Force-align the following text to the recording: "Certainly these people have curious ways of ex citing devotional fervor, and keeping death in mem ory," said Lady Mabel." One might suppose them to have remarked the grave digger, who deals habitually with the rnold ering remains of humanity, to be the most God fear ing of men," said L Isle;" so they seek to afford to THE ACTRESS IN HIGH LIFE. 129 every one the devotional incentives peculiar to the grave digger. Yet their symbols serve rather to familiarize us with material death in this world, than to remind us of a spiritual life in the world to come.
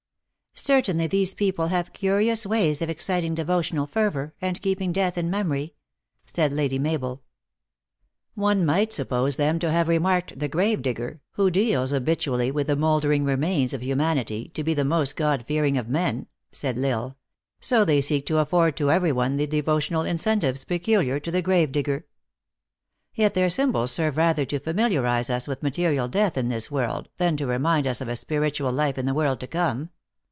"Certainly 0.71 1.07
these 1.07 1.33
people 1.33 1.67
have 1.67 1.93
curious 1.93 2.45
ways 2.45 2.81
of 2.81 2.89
ex 2.89 3.05
citing 3.05 3.33
devotional 3.33 3.87
fervor, 3.87 4.35
and 4.41 4.61
keeping 4.61 4.91
death 4.91 5.17
in 5.17 5.29
mem 5.29 5.49
ory," 5.49 5.73
said 6.25 6.51
Lady 6.51 6.77
Mabel." 6.77 7.23
One 8.35 8.65
might 8.65 8.91
suppose 8.91 9.37
them 9.37 9.59
to 9.59 9.71
have 9.71 9.87
remarked 9.87 10.37
the 10.37 10.49
grave 10.49 10.81
digger, 10.81 11.21
who 11.31 11.49
deals 11.49 11.91
habitually 11.91 12.51
with 12.51 12.67
the 12.67 12.75
rnold 12.75 13.03
ering 13.03 13.25
remains 13.25 13.73
of 13.73 13.81
humanity, 13.81 14.51
to 14.53 14.61
be 14.61 14.73
the 14.73 14.83
most 14.83 15.15
God 15.15 15.45
fear 15.45 15.63
ing 15.63 15.77
of 15.77 15.87
men," 15.87 16.27
said 16.51 16.77
L 16.77 16.85
Isle;" 16.85 17.17
so 17.61 17.85
they 17.85 18.01
seek 18.01 18.25
to 18.27 18.37
afford 18.39 18.75
to 18.75 18.83
THE 18.85 18.89
ACTRESS 18.91 18.97
IN 18.97 19.03
HIGH 19.03 19.07
LIFE. 19.11 19.15
129 19.15 19.59
every 19.61 19.63
one 19.63 19.85
the 19.87 19.87
devotional 19.87 20.03
incentives 20.03 20.65
peculiar 20.65 21.19
to 21.21 21.31
the 21.31 21.41
grave 21.41 21.71
digger. 21.71 22.05
Yet 23.15 23.35
their 23.35 23.49
symbols 23.49 23.91
serve 23.93 24.17
rather 24.17 24.45
to 24.47 24.59
familiarize 24.59 25.29
us 25.29 25.47
with 25.47 25.63
material 25.63 26.09
death 26.09 26.37
in 26.37 26.49
this 26.49 26.69
world, 26.69 27.07
than 27.17 27.37
to 27.37 27.47
remind 27.47 27.87
us 27.87 28.01
of 28.01 28.09
a 28.09 28.17
spiritual 28.17 28.73
life 28.73 28.97
in 28.97 29.05
the 29.05 29.15
world 29.15 29.39
to 29.39 29.47
come. 29.47 29.89